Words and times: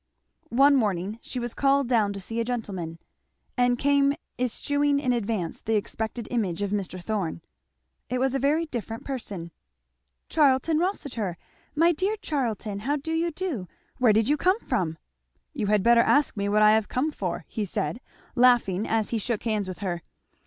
One 0.49 0.75
morning 0.75 1.19
she 1.21 1.37
was 1.39 1.53
called 1.53 1.87
down 1.87 2.11
to 2.13 2.19
see 2.19 2.39
a 2.39 2.43
gentleman, 2.43 2.97
and 3.55 3.77
came 3.77 4.15
eschewing 4.39 4.99
in 4.99 5.13
advance 5.13 5.61
the 5.61 5.75
expected 5.75 6.27
image 6.31 6.63
of 6.63 6.71
Mr. 6.71 6.99
Thorn. 7.03 7.41
It 8.09 8.19
was 8.19 8.33
a 8.33 8.39
very 8.39 8.65
different 8.65 9.05
person. 9.05 9.51
"Charlton 10.27 10.79
Rossitur! 10.79 11.37
My 11.75 11.91
dear 11.91 12.15
Charlton, 12.17 12.79
how 12.79 12.95
do 12.95 13.13
you 13.13 13.29
do? 13.29 13.67
Where 13.99 14.11
did 14.11 14.27
you 14.27 14.37
come 14.37 14.59
from?" 14.59 14.97
"You 15.53 15.67
had 15.67 15.83
better 15.83 16.01
ask 16.01 16.35
me 16.35 16.49
what 16.49 16.63
I 16.63 16.71
have 16.71 16.89
come 16.89 17.11
for," 17.11 17.45
he 17.47 17.63
said 17.63 18.01
laughing 18.33 18.87
as 18.87 19.11
he 19.11 19.19
shook 19.19 19.43
hands 19.43 19.67
with 19.67 19.77
her. 19.85 20.01